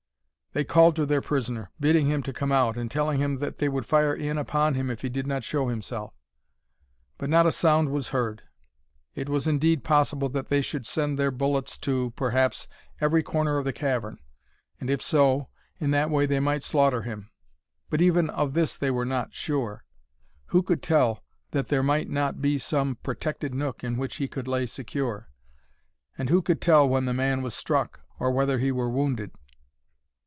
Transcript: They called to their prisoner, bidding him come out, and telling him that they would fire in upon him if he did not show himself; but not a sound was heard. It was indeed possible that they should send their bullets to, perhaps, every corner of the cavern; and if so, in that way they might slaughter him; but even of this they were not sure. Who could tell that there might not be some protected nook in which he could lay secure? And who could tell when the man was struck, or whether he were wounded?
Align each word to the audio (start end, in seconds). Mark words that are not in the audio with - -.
They 0.53 0.65
called 0.65 0.97
to 0.97 1.05
their 1.05 1.21
prisoner, 1.21 1.71
bidding 1.79 2.07
him 2.07 2.21
come 2.23 2.51
out, 2.51 2.75
and 2.75 2.91
telling 2.91 3.21
him 3.21 3.37
that 3.39 3.55
they 3.59 3.69
would 3.69 3.85
fire 3.85 4.13
in 4.13 4.37
upon 4.37 4.73
him 4.73 4.89
if 4.89 5.01
he 5.01 5.07
did 5.07 5.25
not 5.25 5.45
show 5.45 5.69
himself; 5.69 6.13
but 7.17 7.29
not 7.29 7.45
a 7.45 7.53
sound 7.53 7.87
was 7.87 8.09
heard. 8.09 8.43
It 9.15 9.29
was 9.29 9.47
indeed 9.47 9.85
possible 9.85 10.27
that 10.27 10.49
they 10.49 10.61
should 10.61 10.85
send 10.85 11.17
their 11.17 11.31
bullets 11.31 11.77
to, 11.87 12.11
perhaps, 12.17 12.67
every 12.99 13.23
corner 13.23 13.59
of 13.59 13.63
the 13.63 13.71
cavern; 13.71 14.19
and 14.77 14.89
if 14.89 15.01
so, 15.01 15.47
in 15.79 15.91
that 15.91 16.09
way 16.09 16.25
they 16.25 16.41
might 16.41 16.63
slaughter 16.63 17.03
him; 17.03 17.29
but 17.89 18.01
even 18.01 18.29
of 18.31 18.51
this 18.53 18.75
they 18.75 18.91
were 18.91 19.05
not 19.05 19.33
sure. 19.33 19.85
Who 20.47 20.63
could 20.63 20.83
tell 20.83 21.23
that 21.51 21.69
there 21.69 21.81
might 21.81 22.09
not 22.09 22.41
be 22.41 22.57
some 22.57 22.95
protected 23.03 23.55
nook 23.55 23.85
in 23.85 23.95
which 23.95 24.17
he 24.17 24.27
could 24.27 24.49
lay 24.49 24.65
secure? 24.65 25.29
And 26.17 26.29
who 26.29 26.41
could 26.41 26.59
tell 26.59 26.89
when 26.89 27.05
the 27.05 27.13
man 27.13 27.41
was 27.41 27.53
struck, 27.53 28.01
or 28.19 28.31
whether 28.31 28.59
he 28.59 28.73
were 28.73 28.89
wounded? 28.89 29.31